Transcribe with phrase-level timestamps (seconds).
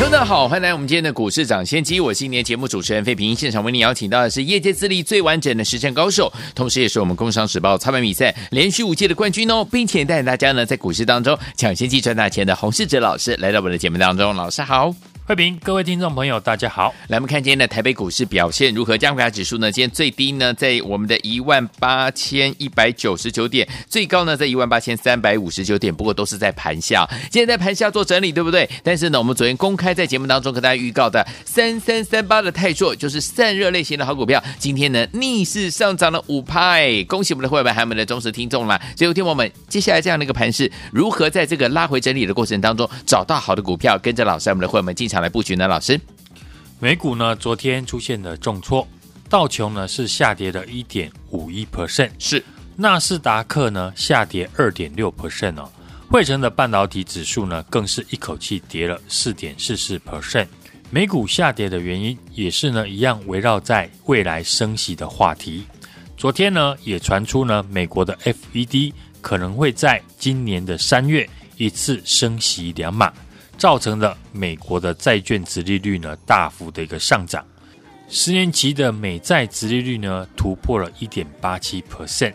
[0.00, 2.00] 大家好，欢迎来我们今天的股市抢先机。
[2.00, 14.94] 我是今年节目主持人费平，现场为您邀请到的是业界资历最完整的实战高手，同时也是我们工商时报操盘比赛连续五届的冠军哦，并且带领大家呢在股市当中抢先机赚大钱的洪世哲老师来到我们的节目当中，老师好。
[15.28, 16.94] 慧平，各位听众朋友，大家好。
[17.08, 18.96] 来，我们看今天的台北股市表现如何？
[18.96, 19.70] 加权指数呢？
[19.70, 25.94] 今天最低呢，在我们的一万八千一百九十九点，最高呢，在一万八千三百五十九点。
[25.94, 28.66] 不过都是在盘下，今天在盘下做整理，对不对？
[28.82, 38.80] 但是呢，我们昨天公开在节目当中跟大家预告的三三三八的泰硕，就是散热类型的好股票，今天呢逆势上涨了五派，恭喜我们的会员还有我们的忠实听众啦！
[38.96, 45.17] 所以，听我们接下来这样的一个盘势，如何在这个拉回整理的过程当中找到好的股票，跟着老师我们的会员们进场。
[45.20, 46.00] 来布局呢，老师。
[46.80, 48.86] 美股呢，昨天出现了重挫，
[49.28, 52.42] 道琼呢是下跌了一点五一 percent，是
[52.76, 55.68] 纳斯达克呢下跌二点六 percent 哦，
[56.08, 60.46] 汇成的半导体指数呢更是一口气跌了四点四四 percent。
[60.90, 65.64] 美股下跌的原因也是呢一样围绕在未来升息的话题。
[66.16, 73.12] 昨天呢也传出呢美国的 FED 可能会在今年的三月一次升息两码。
[73.58, 77.44] 造成了美国的债券殖利率呢大幅的一个上涨，
[78.08, 82.32] 十年期的美债殖利率呢突破了一点八七 percent，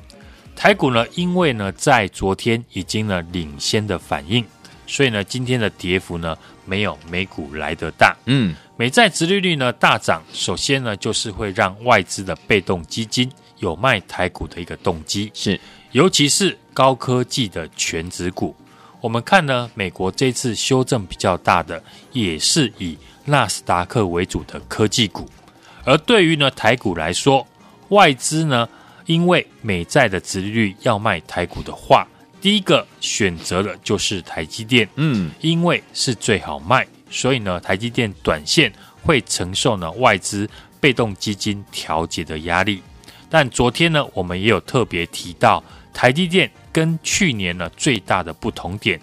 [0.54, 4.46] 台股呢因为呢在昨天已经呢领先的反应，
[4.86, 8.16] 所以呢今天的跌幅呢没有美股来得大。
[8.26, 15.58] 嗯，美债殖利率呢大涨，首先呢就是会让外资的被动基金有卖台股的一个动机，是。
[15.94, 18.56] 尤其是高科技的全值股。
[19.04, 21.84] 我们看呢，美国这次修正比较大的，
[22.14, 25.28] 也是以纳斯达克为主的科技股。
[25.84, 27.46] 而对于呢台股来说，
[27.90, 28.66] 外资呢，
[29.06, 32.08] 因为美债的殖利率要卖台股的话，
[32.40, 34.88] 第一个选择的就是台积电。
[34.96, 42.82] 嗯，因为是最好卖，所以呢，台积电短线会承受呢外资被动基金调节的压力。
[43.30, 45.62] 但昨天呢，我们也有特别提到
[45.94, 46.50] 台积电。
[46.74, 49.00] 跟去年呢最大的不同点，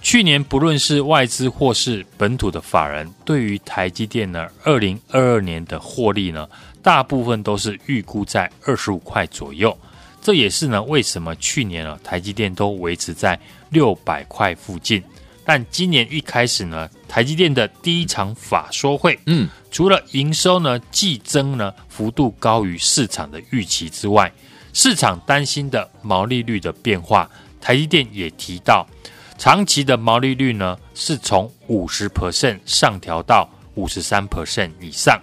[0.00, 6.48] 去年不论是外资或是本土的法人，对于台积电呢，二零二二年的获利呢，
[6.80, 9.76] 大部分都是预估在二十五块左右。
[10.22, 13.38] 这也是呢为什么去年呢台积电都维持在
[13.70, 15.02] 六百块附近。
[15.44, 24.30] 但今年一开始呢，台积电的第一场法说会，嗯，除了营收呢季增呢幅度高于市场的预期之外，
[24.72, 27.28] 市场担心的毛利率的变化，
[27.60, 28.86] 台积电也提到，
[29.36, 35.20] 长期的毛利率呢是从五十 percent 上调到五十三 percent 以上。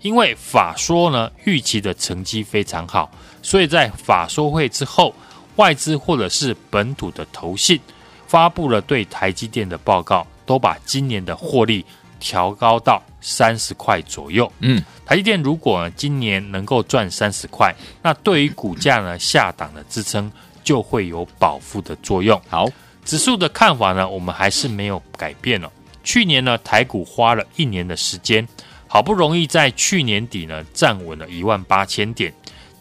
[0.00, 3.10] 因为法说呢预期的成绩非常好，
[3.42, 5.12] 所以在法说会之后，
[5.56, 7.80] 外资或者是本土的投信
[8.26, 11.84] 发布了对台积电的报告，都把今年的获利
[12.20, 14.50] 调高到三十块左右。
[14.60, 14.82] 嗯。
[15.04, 20.30] 台积电如果今年能够赚三十块，那对于股价呢下档的支撑
[20.62, 22.38] 就会有保护的作用。
[22.46, 22.68] 好，
[23.06, 25.72] 指数的看法呢，我们还是没有改变了。
[26.04, 28.46] 去年呢，台股花了一年的时间，
[28.86, 32.30] 好不容易在去年底呢站稳了一万八千点。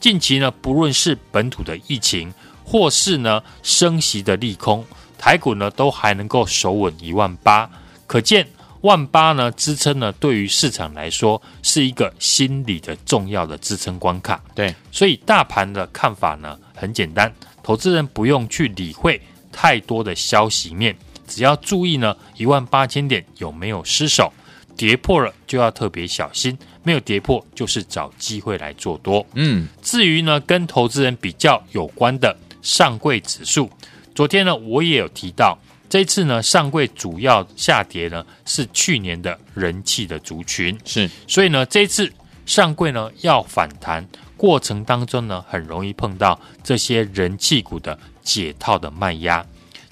[0.01, 2.33] 近期呢，不论是本土的疫情，
[2.65, 4.83] 或是呢升息的利空，
[5.17, 7.69] 台股呢都还能够守稳一万八，
[8.05, 8.45] 可见。
[8.87, 14.41] 万八呢支撑呢，对于市场来说是一个心理的重要的支撑关卡。
[14.55, 17.29] 对，所以大盘的看法呢很简单，
[17.61, 19.21] 投资人不用去理会
[19.51, 20.95] 太多的消息面，
[21.27, 24.31] 只要注意呢一万八千点有没有失守，
[24.77, 29.25] 跌破了就要特别小心，没有跌破就是找机会来做多。
[29.33, 33.69] 嗯，至于呢跟投资人比较有关的上柜指数，
[34.15, 35.59] 昨天呢我也有提到。
[35.89, 42.11] 这一次呢，上柜主要下跌呢是去年的人气的族群，是，所以呢，这一次
[42.45, 44.05] 上柜呢要反弹
[44.35, 49.45] 过程当中呢，很容易碰到这些人气股的解套的卖压，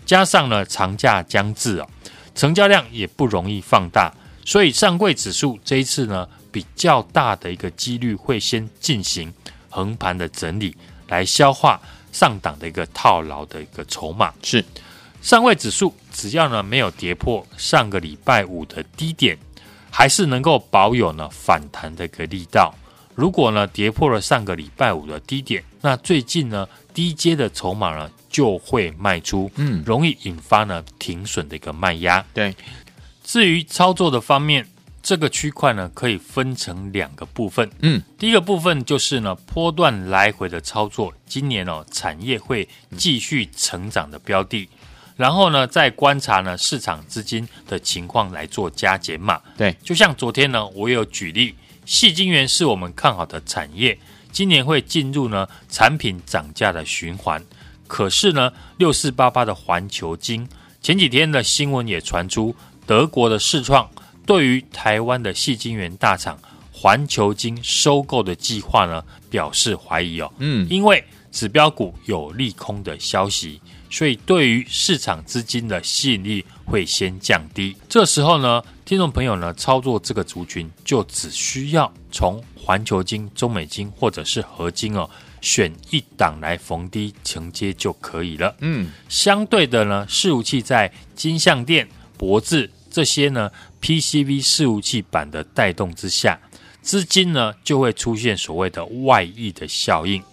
[0.06, 1.88] 加上呢长假将至啊，
[2.36, 4.14] 成交量也不容易放大，
[4.44, 9.34] 所以上柜指数这一次呢比较大的一个几率会先进行
[9.70, 10.76] 横盘的整理，
[11.08, 11.80] 来消化
[12.12, 14.64] 上档的一个套牢的一个筹码，是。
[15.26, 19.36] 上位指数只要呢没有跌破上个礼拜五的低点，
[19.90, 22.72] 还是能够保有呢反弹的一个力道。
[23.16, 32.24] 如果呢跌破了上个礼拜五的低点，那最近呢，低阶的筹码呢就会卖出，嗯，容易引发呢停损的一个卖压。
[32.32, 32.56] 对，
[33.24, 34.64] 至于操作的方面，
[35.02, 44.70] 这个区块呢可以分成两个部分，嗯，第一个部分就是呢波段来回的操作，今年哦产业会继续成长的标的，
[45.16, 49.42] 然后呢再观察呢市场资金的情况来做加减码。
[49.58, 53.98] 对，就像昨天呢我有举例，细晶圆是我们看好的产业。
[54.32, 57.42] 今年会进入呢产品涨价的循环，
[57.88, 60.46] 可是呢六四八八的环球金
[60.82, 62.54] 前几天的新闻也传出，
[62.86, 63.90] 德国的世创
[64.26, 66.38] 对于台湾的细晶圆大厂
[66.74, 71.02] 环球金收购的计划呢表示怀疑哦，嗯，因为
[71.32, 73.62] 指标股有利空的消息，
[73.96, 77.74] 所以对于市场资金的吸引力会先降低。
[77.88, 82.44] 这时候呢，听众朋友呢操作这个族群就只需要从。
[82.58, 85.08] 环球金、中美金或者是合金哦，
[85.40, 88.56] 选一档来逢低承接就可以了。
[88.62, 91.88] 嗯，相对的呢，伺服器在金相电、
[92.18, 93.52] 博智这些呢
[93.84, 96.40] PCB 伺服器板的带动之下，
[96.82, 100.24] 资金呢就会出现所谓的外溢的效应。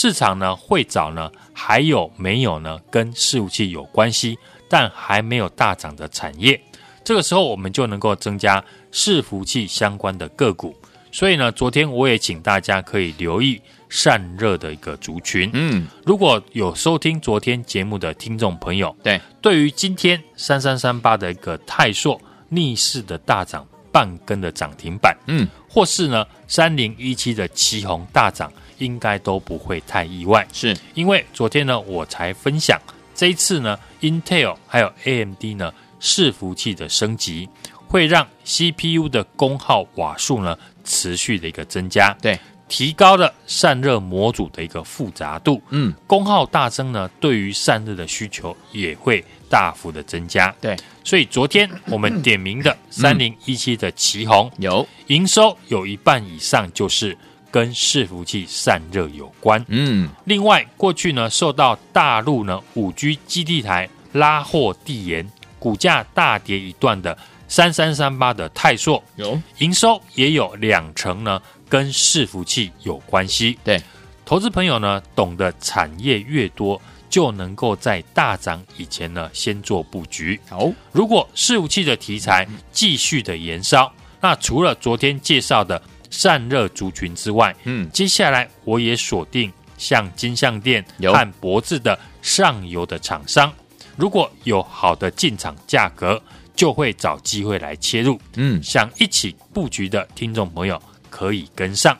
[0.00, 6.60] 市场呢会找呢还有没有呢跟伺服器有关系但还没有大涨的产业，
[7.02, 10.72] 这个时候我们就能够增加伺服器相关的个股。
[11.10, 13.60] 所以呢，昨天我也请大家可以留意
[13.90, 15.50] 散热的一个族群。
[15.52, 30.46] 嗯，如果有收听昨天节目的听众朋友，对，对于今天三三三八的一个泰硕逆势的大涨半根的涨停板，嗯，或是呢三零一七的奇鋐大涨，应该都不会太意外。
[30.52, 30.76] 是。
[30.94, 32.80] 因为昨天呢，我才分享
[33.14, 37.48] 这一次呢，Intel 还有 AMD 呢伺服器的升级，
[37.86, 40.56] 会让 CPU 的功耗瓦数呢。
[40.90, 50.74] 持续的一个增加，对，提高了散热模组的一个复杂度，嗯，功耗大增呢，对于散热的需求也会大幅的增加，对，
[51.04, 54.88] 所以昨天我们点名的三零一七的奇鋐有。
[55.08, 57.14] 营收有一半以上就是
[57.50, 67.16] 跟伺服器散热有关，嗯，另外过去呢受到大陆呢五 G 基地台拉货递延，股价大跌一段的。
[67.50, 73.58] 三三三八的泰硕有营收也有两成呢，跟伺服器有关系。
[73.64, 73.80] 对，
[74.26, 76.78] 投资朋友呢，懂得产业越多，
[77.08, 80.38] 就能够在大涨以前呢，先做布局。
[80.50, 83.90] 好，如果伺服器的题材继续的延烧，
[84.20, 85.80] 那除了昨天介绍的
[86.10, 93.52] 散热族群之外，嗯，接下来我也锁定像金像店和博智的上游的厂商，
[93.96, 96.20] 如果有好的进场价格。
[96.58, 101.96] 就会找机会来切入，嗯，想一起布局的听众朋友可以跟上。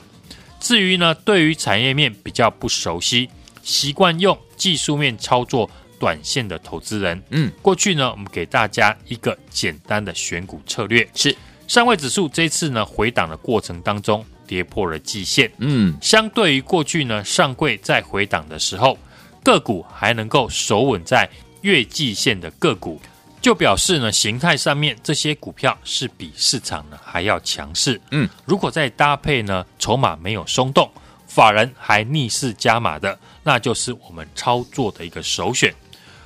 [0.59, 3.29] 至于呢，对于产业面比较不熟悉，
[3.63, 11.33] 习惯用技术面操作短线的投资人，嗯，过去呢，我们给大家一个简单的选股策略，是
[11.69, 18.97] 上位指数这一次呢回档的过程当中跌破了季线，嗯，相对于过去呢上柜在回档的时候，
[19.43, 21.29] 个股还能够守稳在
[21.61, 22.99] 月季线的个股。
[23.39, 28.01] 就表示呢，形态上面这些股票是比市场呢还要强势。
[28.09, 30.91] 嗯，如果再搭配呢，筹码没有松动，
[31.27, 35.71] 法人还逆势加码的，那就是我们操作的一个首选。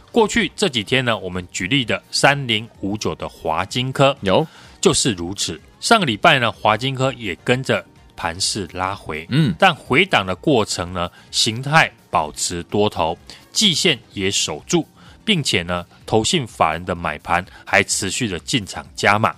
[0.10, 4.48] 过去这几天呢，我们举例的三零五九的华金科有
[4.84, 5.58] 就是如此。
[5.80, 7.84] 上个礼拜呢，华金科也跟着
[8.18, 13.18] 盘势拉回，嗯，但回档的过程呢，形态保持多头，
[13.54, 14.86] 季线也守住。
[15.26, 19.34] 并且呢，投信法人的买盘还持续的进场加码，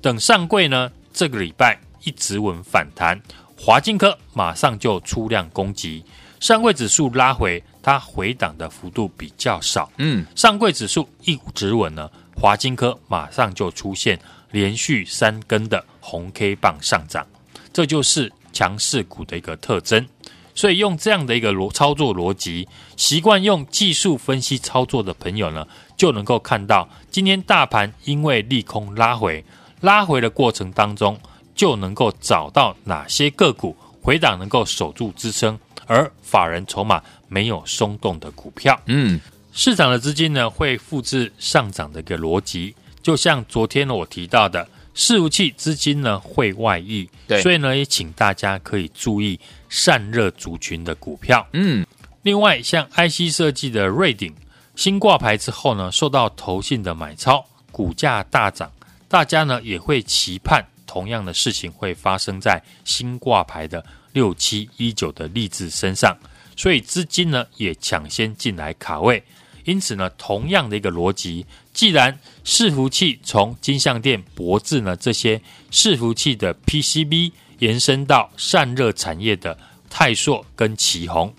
[0.00, 3.20] 等上柜呢，这个礼拜一直稳反弹，
[3.54, 6.02] 华金科马上就出量攻击，
[6.40, 14.18] 上柜指数拉回，它回档的幅度比较少，嗯，上柜指数一直稳呢，华金科马上就出现
[14.56, 17.26] 连续三根的红 K 棒上涨，
[17.74, 20.08] 这就是强势股的一个特征。
[20.54, 29.44] 所以用这样的一个逻操作逻辑，习惯用技术分析操作的朋友呢，就能够看到今天大盘因为利空拉回，
[29.82, 31.20] 拉回的过程当中，
[31.54, 38.80] 就能够找到哪些个股回档能够守住支撑，而法人筹码没有松动的股票。
[38.86, 39.20] 嗯，
[39.52, 42.74] 市场的资金呢会复制上涨的一个逻辑，
[43.06, 44.66] 就像昨天我提到的。
[44.96, 51.46] 伺服器资金呢会外溢，对，所以呢也请大家可以注意散热族群的股票。
[51.52, 51.86] 嗯，
[52.22, 54.34] 另外像 IC 设计的瑞鼎
[54.74, 58.72] 新挂牌之后呢，受到投信的买超，股价大涨，
[59.06, 63.84] 大家呢也会期盼同样的事情会发生在新挂牌的
[64.14, 66.16] 六七一九的力智身上，
[66.56, 69.22] 所以资金呢也抢先进来卡位。
[69.66, 79.58] 因此呢，同样的一个逻辑，既然伺服器从金像电、博智呢这些伺服器的 PCB 延伸到散热产业的
[79.90, 81.34] 泰硕跟奇宏，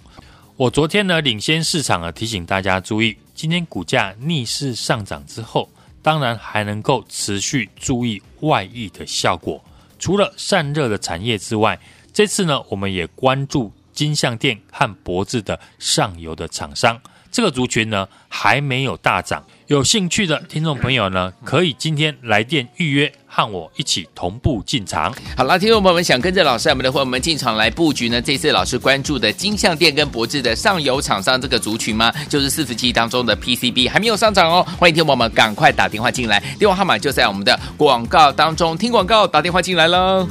[0.58, 5.70] 我昨天呢领先市场啊，提醒大家注意，今天股价逆势上涨之后，
[6.02, 9.64] 当然还能够持续注意外溢的效果。
[9.98, 11.80] 除了散热的产业之外，
[12.12, 17.00] 这次呢，我们也关注金像电和博智的上游的厂商。
[17.32, 25.14] 这个族群呢还没有大涨，有兴趣的听众朋友呢，可以今天来电预约，和我一起同步进场。
[25.36, 28.22] 好了，听众朋友们想跟着老师，我们的伙伴们进场来布局呢？
[28.22, 32.12] 这次老师关注的金像电跟博智的上游厂商这个族群吗？
[32.28, 34.66] 就是四十七当中的 PCB 还没有上涨哦。
[34.78, 40.28] 欢迎听众朋友们赶快打电话进来，电话号码就在我们的广告当中，听广告打电话进来喽。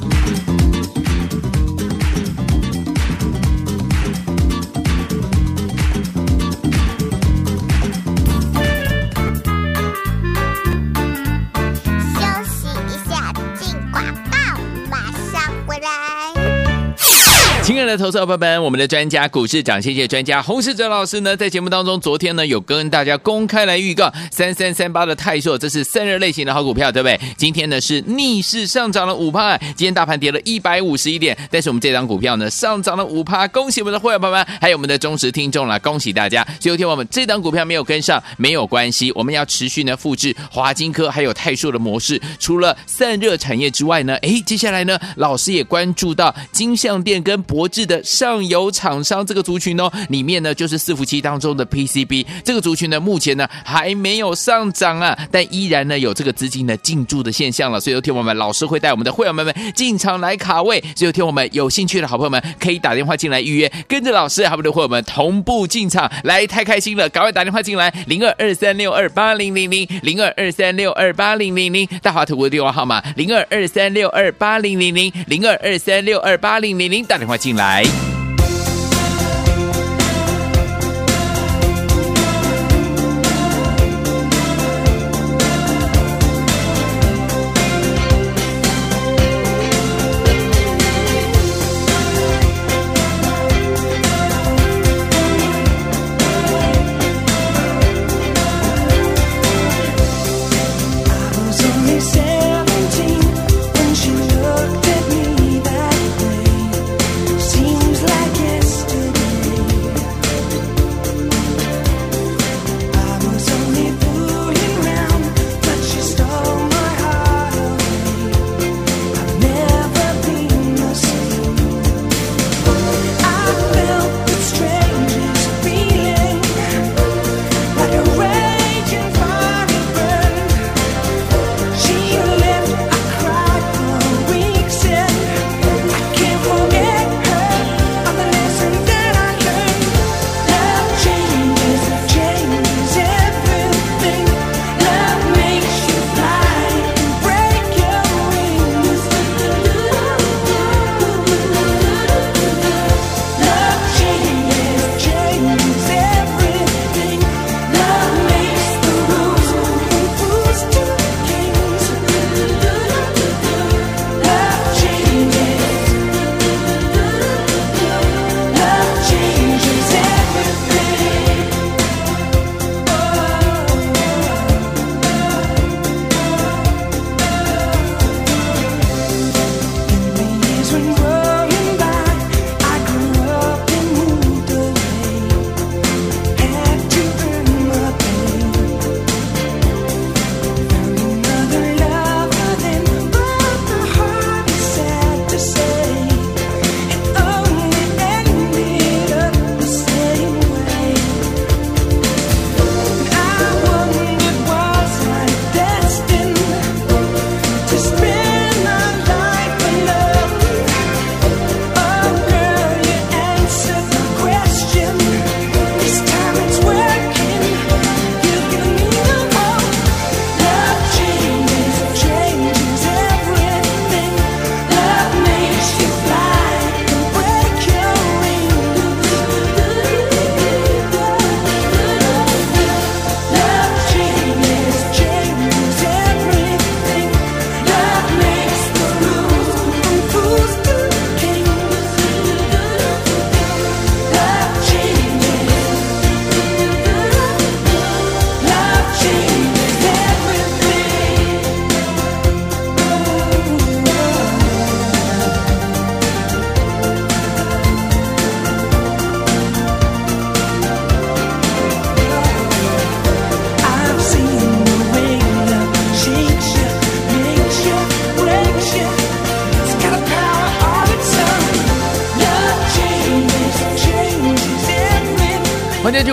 [17.87, 27.17] 的投资伙伴们，我们的专家股市长，谢谢专家洪世哲老师呢，在节目当中，昨天呢有跟大家公开来预告三三三八的泰硕，这是散热类型的好股票，对不对？
[27.37, 36.43] 今天呢是逆势上涨了五趴，今天大盘跌了一百五十一点，但是我们这档股票呢上涨了五趴，恭喜我们的会员朋友们，还有我们的忠实听众啦，恭喜大家！
[36.59, 47.67] 所以有天我们这档股票没有跟上没有关系，我们要持续呢复制华金科还有泰硕的模式，除了散热产业之外呢，诶，接下来呢老师也关注到金像电跟博。
[47.77, 57.79] 是的上游厂商这个族群哦，里面呢就是伺服器当中的 PCB 这个族群呢，目前呢还没有上涨啊，但依然呢有这个资金的进驻的现象了。
[57.79, 77.57] 所以有听我们老师会带我们的会员们们进场来卡位，所以有听我们有兴趣的好朋友们可以打电话进来预约，跟着老师还不的会员们同步进场来，太开心了，赶快打电话进来零二二三六二八零零零零二二三六二八零零零大华图的电话号码零二二三六二八零零零零二二三六二八零零零打电话进。
[77.57, 78.16] 来来。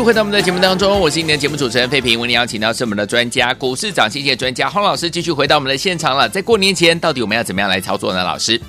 [0.05, 2.21] 续回到我们的节目当中，我是今天的节目主持人费平。
[2.21, 6.29] 为您邀请到是我们的专家，股市涨跌线专家洪老师，继续回到我们的现场了。
[6.29, 8.23] 在过年前，到底我们要怎么样来操作呢？
[8.23, 8.61] 老师，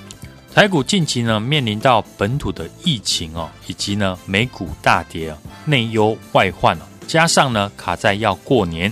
[0.53, 8.89] 台股近期呢面临到本土的疫情哦，以及呢美股大跌啊，内忧外患哦，加上呢卡在要过年，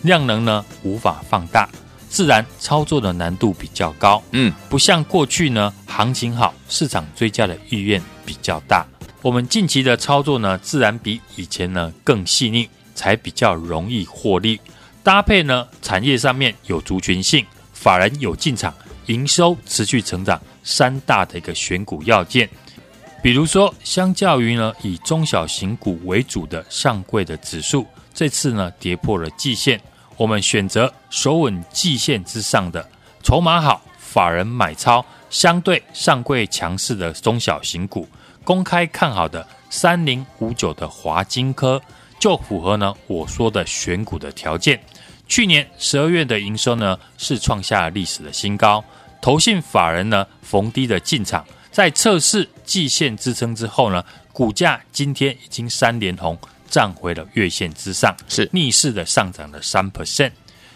[0.00, 1.68] 量能呢无法放大，
[2.08, 4.22] 自然操作的难度比较高。
[4.30, 8.86] 嗯，不像过去呢行情好，市场追加的意愿比较大。
[9.22, 14.60] 我们近期的操作呢，自然比以前呢更细腻，才比较容易获利。
[15.04, 18.74] 搭配呢，产业上面有族群性，法人有进场，
[19.06, 22.50] 营收持续成长，三大的一个选股要件。
[23.22, 29.80] 比如说，相较于呢以中小型股为主的上柜的指数，这次呢跌破了季线，
[30.16, 32.84] 我们选择守稳季线之上的，
[33.22, 38.08] 筹码好，法人买超，相对上柜强势的中小型股。
[38.44, 41.80] 公开看好的三零五九的华金科，
[42.18, 44.80] 就符合呢我说的选股的条件。
[45.28, 48.84] 去年十二月的营收呢是创下历史的新高，
[49.20, 60.32] 投信法人呢逢低的进场，在测试季线支撑之后呢，股价今天已经三连红，站回了月线之上，是逆势的上涨了三 percent。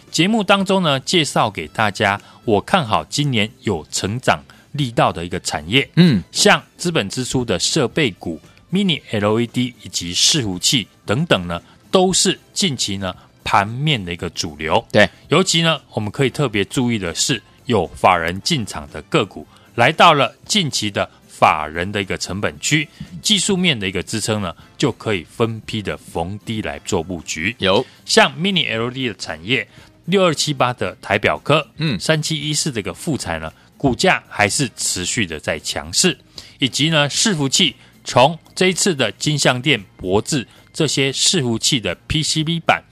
[0.09, 4.39] 节目当中呢介绍给大家，我看好今年有成长。
[4.77, 8.39] 力道的一个产业，嗯，像资本支出的设备股、
[8.71, 14.85] Mini LED 以及伺服器等等呢，都是近期呢盘面的一个主流。
[14.91, 22.87] 对，尤其呢，我们可以特别注意的是，有法人进场的个股来到了近期的法人的一个成本区，
[23.21, 27.55] 技术面的一个支撑呢，就可以分批的逢低来做布局。
[27.59, 29.67] 有像 Mini LED 的产业，
[30.05, 33.51] 六二七八的台表科，嗯，三七一四这个富材呢。
[33.77, 36.17] 股价还是持续的在强势，
[36.59, 42.83] 以及呢，伺服器从这一次的金像电、博智这些伺服器的 PCB 板，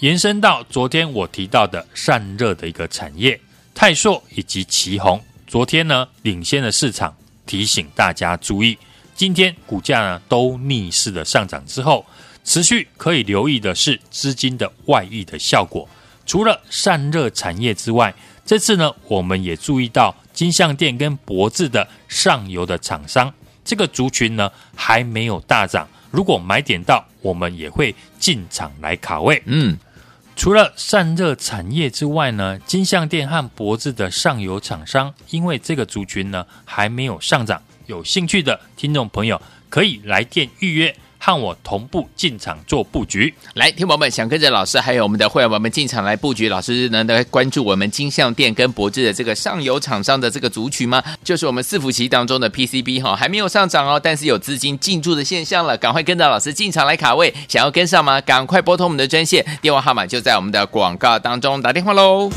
[0.00, 3.40] 延伸到昨天我提到的散热的一个产业，
[3.74, 8.76] 泰硕以及奇鋐，昨天呢领先的市场，提醒大家注意，
[9.14, 12.04] 今天股价呢都逆势的上涨之后，
[12.44, 15.88] 持续可以留意的是资金的外溢的效果，
[16.26, 18.14] 除了散热产业之外。
[18.46, 23.32] 这次呢，我们也注意到金像电跟博智的上游的厂商，
[23.64, 25.88] 这个族群呢还没有大涨。
[26.10, 29.42] 如果买点到，我们也会进场来卡位。
[29.46, 29.78] 嗯，
[30.36, 40.94] 除了散热产业之外呢，金像电和博智的上游厂商，因为这个族群呢还没有上涨，有兴趣的听众朋友可以来电预约。
[41.24, 51.02] 和我同步进场做布局，来，听友们想跟着老师还有我们的会员们进场来布局，老师呢来关注我们金像电跟博智的这个上游厂商的这个族群吗？
[51.24, 58.20] 就是我们伺服器当中的 PCB 哈，还没有上涨哦，但是有资金进驻的现象了，赶快跟着老师进场来卡位，想要跟上吗？
[58.20, 62.30] 赶快拨通我们的专线，电话号码就在我们的广告当中，打电话喽。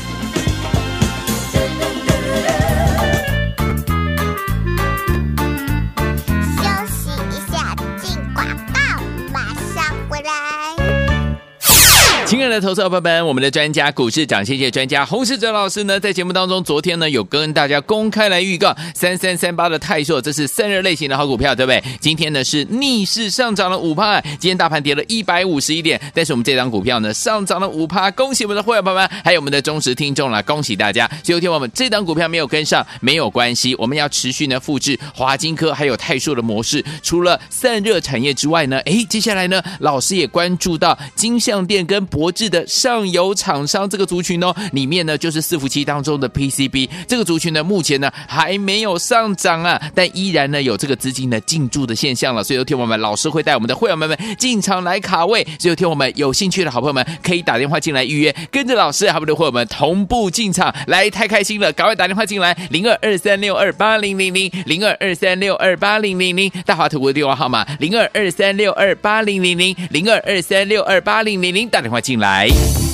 [12.38, 21.82] 亲爱的投资者朋友们，我们的专家股市长，谢谢专家洪世哲老师呢，在节目当中，昨天呢有跟大家公开来预告三三三八的泰硕，这是散热类型的好股票，对不对？
[22.00, 31.08] 今天呢是逆势上涨了五趴，今天大盘跌了一百五十一点，但是我们这张股票呢上涨了五趴，恭喜我们的会员朋友们，还有我们的忠实听众啦，恭喜大家！
[31.24, 41.98] 所以有天我们这张股票没有跟上没有关系，我们要持续呢复制华金科还有泰硕的模式，除了散热产业之外呢，诶，接下来呢老师也关注到金像电跟。
[42.06, 52.42] 博制的上游厂商这个族群哦，里面呢就是伺服器当中的 PCB 这个族群呢，目前呢还没有上涨啊，但依然呢有这个资金的进驻的现象了。
[52.42, 71.98] 所以有听我们老师会带我们的会员们们进场来卡位，所以有听我们有兴趣的好朋友们可以打电话进来预约，跟着老师还不的会员们同步进场来，太开心了，赶快打电话进来零二二三六二八零零零零二二三六二八零零零大华图的电话号码零二二三六二八零零零零二二三六二八零零零打电话。
[72.00, 72.87] 进来。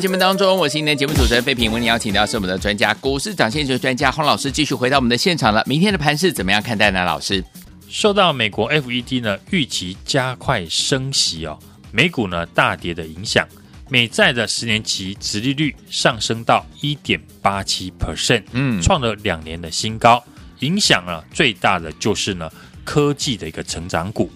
[0.00, 5.62] 的节目当中，我是今天的节目主持人费平，为您邀请到是我们的专家，股市涨先机专家洪老师，继续回到我们的现场了。
[5.66, 7.04] 明天的盘势怎么样看待呢？
[7.04, 7.44] 老师，
[7.86, 11.58] 受到美国 FED 呢预期加快升息哦，
[11.92, 13.46] 美股呢大跌的影响，
[13.90, 20.22] 美债的十年期殖利率上升到一点八七 percent，嗯，创了两年的新高。
[20.60, 22.50] 影响呢最大的就是呢
[22.84, 24.30] 科技的一个成长股，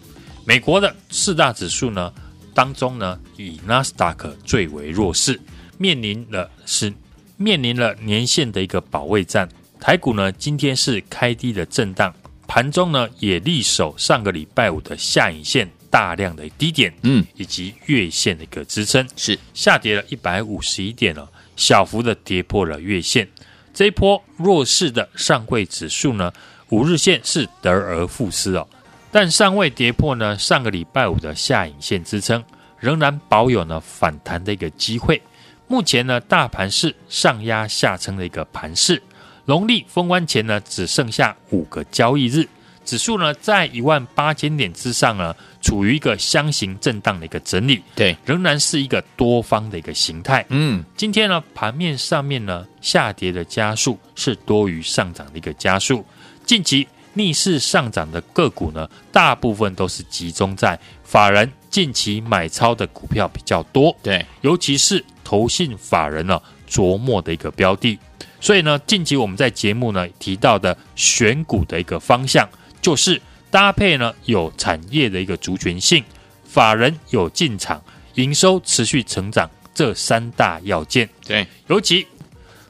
[0.44, 2.12] 美国的四大指数呢。
[2.56, 5.40] 当中呢，以纳斯达克最为弱势，
[5.78, 6.92] 面临了是
[7.36, 9.48] 面临了年线的一个保卫战。
[9.80, 12.14] 台股呢，今天是开低的震荡，
[12.46, 23.28] 盘中呢也力守上个礼拜五的下影线大量的低点，嗯，以及月线的一个支撑，是下跌了一百五十一点了，小幅的跌破了月线。
[23.74, 26.32] 这一波弱势的上柜指数呢，
[26.70, 28.66] 五日线是得而复失哦。
[29.10, 32.42] 但尚未跌破呢上个礼拜五的下影线支撑，
[32.78, 35.20] 仍然保有呢反弹的一个机会。
[35.66, 39.02] 目前呢大盘是上压下撑的一个盘势，
[39.44, 42.48] 农历封关前呢只剩下五个交易日，
[42.84, 50.44] 指数呢在一万八千点之上呢处于一个箱型震荡的一个整理，对，仍然是一个多方的一个形态。
[50.48, 56.04] 嗯，今天呢盘面上面呢下跌的加速是多于上涨的一个家数，
[56.44, 56.86] 近期。
[57.16, 67.98] 逆势上涨的个股呢，大部分都是集中在法人近期买超的股票比较多，对，尤其是投信法人呢琢磨的一个标的。
[68.40, 72.48] 所以呢，近期我们在节目呢提到的选股的一个方向，
[72.80, 76.04] 就是搭配呢有产业的一个族群性，
[76.44, 77.82] 法人有进场，
[78.14, 81.08] 营收持续成长这三大要件。
[81.26, 82.06] 对，尤其。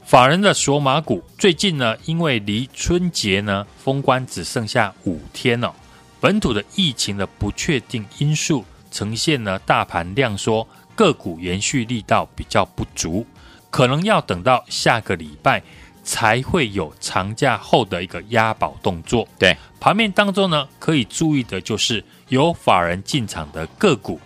[0.06, 5.74] 法人的索马股最近呢，因为离春节呢封关只剩下五天了，
[6.20, 13.26] 本土的疫情的不确定因素呈现呢大盘量缩，个股延续力道比较不足，
[13.70, 15.62] 可能要等到下个礼拜
[16.02, 19.26] 才会有长假后的一个押宝动作。
[19.38, 24.20] 对，盘面当中呢，可以注意的就是有法人进场的个股，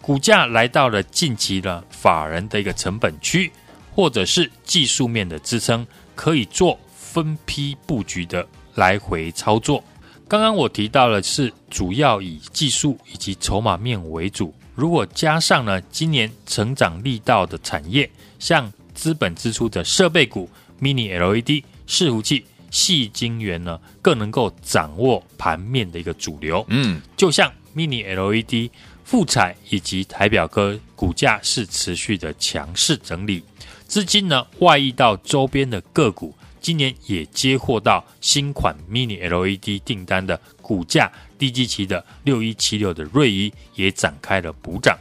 [0.00, 3.50] 股价来到了近期的法人的一个成本区。
[3.94, 9.84] 或者是技术面的支撑，可以做分批布局的来回操作。
[10.26, 20.48] 刚刚我提到的是主要以技术以及筹码面为主，如果加上呢今年成长力道的产业，像资本支出的设备股、
[20.80, 26.64] Mini LED、伺服器、细晶圆呢，更能够掌握盘面的一个主流。
[26.68, 28.70] 嗯，就像 Mini LED、
[29.04, 33.44] 富彩以及台表哥股价是持续的强势整理。
[33.86, 44.96] 资金呢外溢到周边的个股，今年也接获到新款 Mini LED 订单的股价低基期的六一七六的瑞仪也展开了补涨。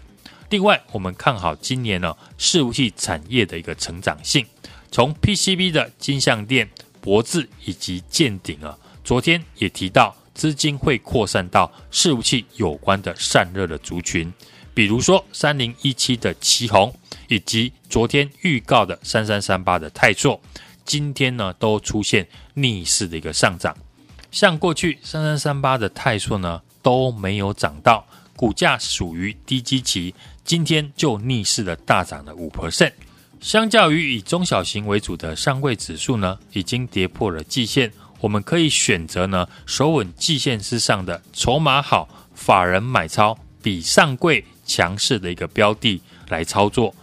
[0.49, 4.45] 另外，我们看好今年呢伺服器产业的一个成长性，
[4.91, 6.67] 从 PCB 的金像电、
[6.99, 14.33] 博智以及健鼎啊，昨天也提到资金会扩散到伺服器有关的散热的族群，
[14.73, 16.91] 比如说三零一七的奇鋐。
[17.27, 20.37] 以及昨天预告的三三三八的泰硕，
[20.85, 23.75] 今天呢都出现逆势的一个上涨。
[24.31, 32.93] 像过去三三三八的泰硕呢都没有涨到，股价属于低基期，今天就逆势的大涨了五 percent。
[33.41, 46.93] 相较于以中小型为主的上柜指数呢，已经跌破了季线，我们可以选择呢守稳季线之上的筹码好、法人买超比上柜强势的一个标的来操作。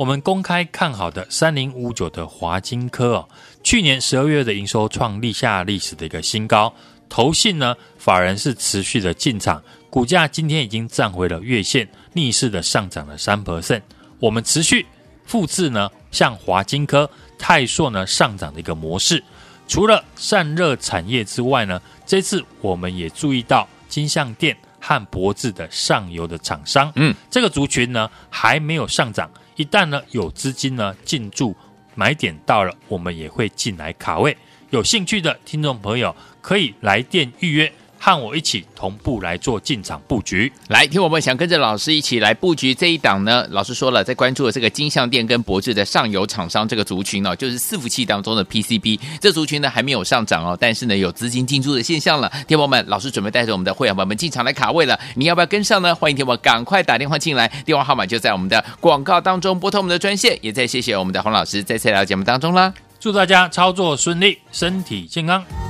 [0.00, 3.28] 我们公开看好的三零五九的华金科哦，
[3.62, 6.72] 去年十二月的营收创立下历史的一个新高，
[7.10, 13.82] 投信呢法人是持续的进场，股价今天已经站回了月线，逆势的上涨了三 percent。
[14.18, 14.86] 我们持续
[15.26, 19.22] 复制呢，像华金科、泰硕呢上涨的一个模式。
[19.68, 29.30] 除了散热产业之外呢，这次我们也注意到金像电和博智的上游的厂商，嗯，这个族群呢还没有上涨。
[29.60, 31.54] 一旦呢有资金呢进驻，
[31.94, 34.34] 买点到了，我们也会进来卡位。
[34.70, 37.70] 有兴趣的听众朋友可以来电预约。
[38.02, 43.46] 和我一起同步来做进场布局，来听我们想跟着老师一起来布局这一档呢？
[43.50, 52.32] 老师说了，在关注的这个金像店跟博智的上游厂商这个族群呢、哦，就是伺服器当中的 PCB 这族群呢还没有上涨哦，但是呢有资金进驻的现象了。
[52.48, 55.94] 听友们，老师准备带着我们的会员朋友们进场来卡位了，你要不要跟上呢？
[55.94, 60.38] 欢迎听我赶快打电话进来，电话号码就在我们的广告当中，拨通我们的专线。
[60.40, 65.69] 也再谢谢我们的洪老师再次来到节目当中啦，祝大家操作顺利，身体健康。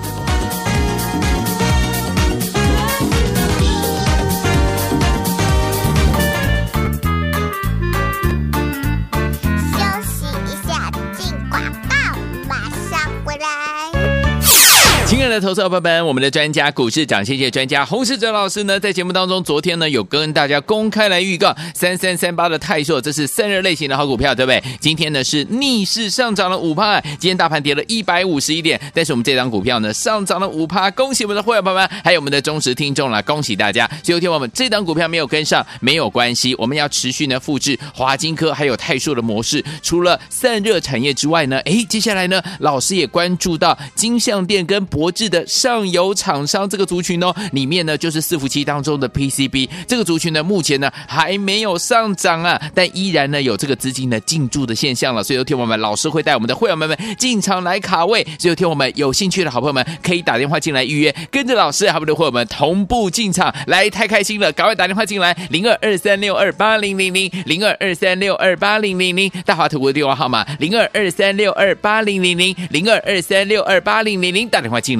[15.21, 24.63] 亲爱的投资伙伴们，我们的专家股市长，谢谢专家洪世哲老师呢，在节目当中，昨天呢有跟大家公开来预告三三三八的泰硕，这是散热类型的好股票，对不对？
[24.81, 33.87] 今天呢是逆势上涨了五趴，今天大盘跌了一百五十一点，但是我们这档股票呢上涨了五趴，恭喜我们的会员朋友们，还有我们的忠实听众了，恭喜大家！
[34.03, 55.23] 所以有天我们这档股票没有跟上没有关系，我们要持续呢复制华金科还有泰硕的模式，除了散热产业之外呢，哎，接下来呢老师也关注到金像电跟博制的上游厂商这个族群哦，里面呢就是伺服器当中的 PCB 这个族群呢，目前呢还没有上涨啊，但依然呢有这个资金的进驻的现象了。
[55.23, 75.00] 所以有天我们老师会带我们的会员们们进场来卡位，所以有天我们有兴趣的好朋友们可以打电话进来预约，跟着老师还不的会员们同步进场来，太开心了，赶快打电话进来零二二三六二八零零零零二二三六二八零零零大华图的电话号码零二二三六二八零零零零二二三六二八零零零打电话进来。